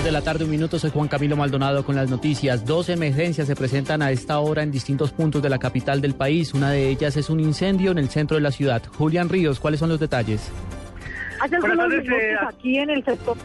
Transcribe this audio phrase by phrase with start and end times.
[0.00, 2.64] 3 de la tarde, un minuto, soy Juan Camilo Maldonado con las noticias.
[2.64, 6.54] Dos emergencias se presentan a esta hora en distintos puntos de la capital del país.
[6.54, 8.82] Una de ellas es un incendio en el centro de la ciudad.
[8.96, 10.50] Julián Ríos, ¿cuáles son los detalles?
[11.40, 12.14] Hace algunos minutos
[12.48, 13.36] aquí en el sector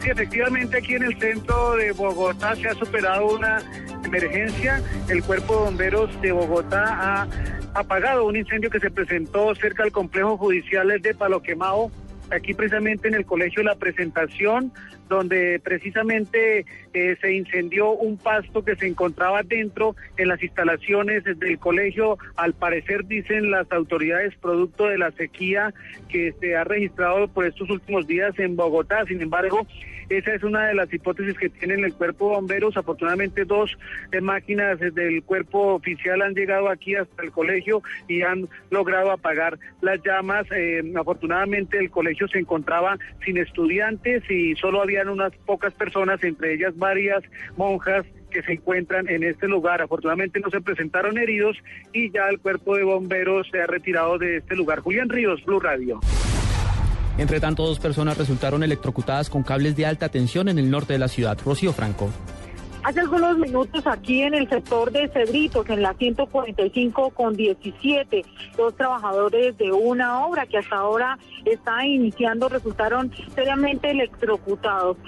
[0.00, 3.62] Sí, efectivamente aquí en el centro de Bogotá se ha superado una
[4.04, 4.82] emergencia.
[5.08, 6.84] El cuerpo de bomberos de Bogotá
[7.22, 7.28] ha
[7.72, 11.90] apagado un incendio que se presentó cerca del complejo judicial de Palo Quemado
[12.30, 14.72] aquí precisamente en el colegio La Presentación,
[15.08, 21.58] donde precisamente eh, se incendió un pasto que se encontraba dentro en las instalaciones del
[21.58, 22.18] colegio.
[22.36, 25.72] Al parecer, dicen las autoridades, producto de la sequía
[26.08, 29.04] que se ha registrado por estos últimos días en Bogotá.
[29.06, 29.66] Sin embargo,
[30.08, 32.76] esa es una de las hipótesis que tienen el cuerpo de bomberos.
[32.76, 33.76] Afortunadamente, dos
[34.12, 39.58] eh, máquinas del cuerpo oficial han llegado aquí hasta el colegio y han logrado apagar
[39.80, 40.46] las llamas.
[40.52, 46.54] Eh, afortunadamente, el colegio se encontraba sin estudiantes y solo habían unas pocas personas, entre
[46.54, 47.22] ellas varias
[47.56, 49.82] monjas que se encuentran en este lugar.
[49.82, 51.56] Afortunadamente no se presentaron heridos
[51.92, 54.80] y ya el cuerpo de bomberos se ha retirado de este lugar.
[54.80, 56.00] Julián Ríos, Blue Radio.
[57.16, 60.98] Entre tanto, dos personas resultaron electrocutadas con cables de alta tensión en el norte de
[60.98, 61.38] la ciudad.
[61.44, 62.10] Rocío Franco.
[62.84, 68.22] Hace algunos minutos aquí en el sector de Cedritos, en la 145 con 17,
[68.58, 74.98] dos trabajadores de una obra que hasta ahora está iniciando resultaron seriamente electrocutados.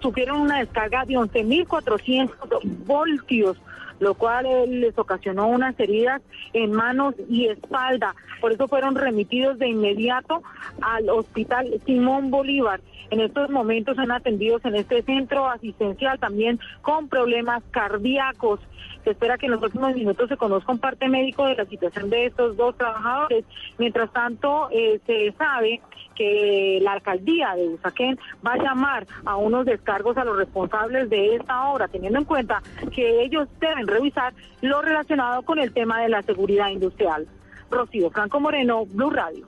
[0.00, 3.56] Sufrieron una descarga de 11.400 voltios
[4.04, 6.22] lo cual eh, les ocasionó unas heridas
[6.52, 8.14] en manos y espalda.
[8.40, 10.42] Por eso fueron remitidos de inmediato
[10.80, 12.80] al hospital Simón Bolívar.
[13.10, 18.60] En estos momentos son atendidos en este centro asistencial también con problemas cardíacos.
[19.04, 22.08] Se espera que en los próximos minutos se conozca un parte médico de la situación
[22.10, 23.44] de estos dos trabajadores.
[23.78, 25.80] Mientras tanto, eh, se sabe
[26.14, 31.36] que la alcaldía de Usaquén va a llamar a unos descargos a los responsables de
[31.36, 32.62] esta obra, teniendo en cuenta
[32.94, 37.26] que ellos deben revisar lo relacionado con el tema de la seguridad industrial.
[37.70, 39.46] Rocío Franco Moreno, Blue Radio.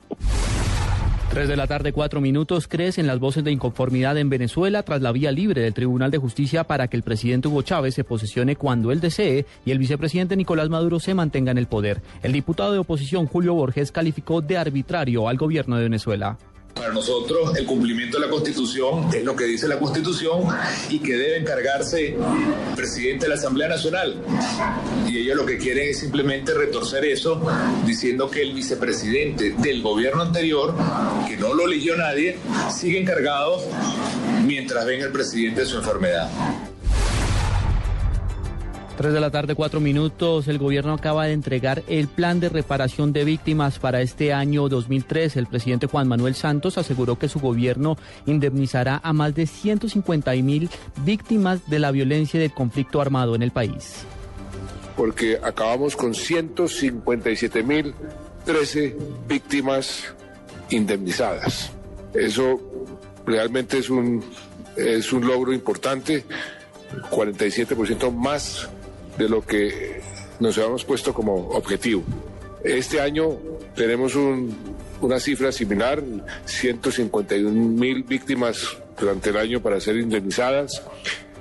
[1.30, 2.66] 3 de la tarde, cuatro minutos.
[2.66, 6.64] Crecen las voces de inconformidad en Venezuela tras la vía libre del Tribunal de Justicia
[6.64, 10.70] para que el presidente Hugo Chávez se posesione cuando él desee y el vicepresidente Nicolás
[10.70, 12.00] Maduro se mantenga en el poder.
[12.22, 16.38] El diputado de oposición Julio Borges calificó de arbitrario al gobierno de Venezuela.
[16.76, 20.44] Para nosotros el cumplimiento de la Constitución es lo que dice la Constitución
[20.90, 22.16] y que debe encargarse el
[22.76, 24.22] presidente de la Asamblea Nacional.
[25.08, 27.40] Y ellos lo que quieren es simplemente retorcer eso
[27.86, 30.74] diciendo que el vicepresidente del gobierno anterior,
[31.26, 32.36] que no lo eligió nadie,
[32.70, 33.58] sigue encargado
[34.44, 36.30] mientras ven el presidente de su enfermedad.
[38.96, 40.48] 3 de la tarde, cuatro minutos.
[40.48, 45.36] El gobierno acaba de entregar el plan de reparación de víctimas para este año 2003.
[45.36, 50.70] El presidente Juan Manuel Santos aseguró que su gobierno indemnizará a más de 150 mil
[51.04, 54.04] víctimas de la violencia y del conflicto armado en el país.
[54.96, 57.94] Porque acabamos con 157 mil
[58.46, 58.96] 13
[59.28, 60.04] víctimas
[60.70, 61.70] indemnizadas.
[62.14, 62.60] Eso
[63.26, 64.24] realmente es un,
[64.74, 66.24] es un logro importante,
[67.10, 68.70] 47% más
[69.18, 70.00] de lo que
[70.40, 72.02] nos habíamos puesto como objetivo.
[72.62, 73.38] Este año
[73.74, 74.14] tenemos
[75.00, 76.02] una cifra similar,
[76.44, 80.82] 151 mil víctimas durante el año para ser indemnizadas.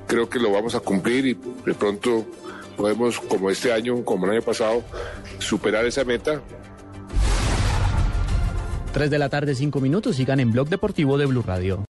[0.08, 1.34] Creo que lo vamos a cumplir y
[1.66, 2.25] de pronto
[2.78, 4.84] podemos, como este año, como el año pasado,
[5.40, 6.42] superar esa meta.
[8.94, 11.83] 3 de la tarde, 5 minutos, sigan en Blog Deportivo de Blue Radio.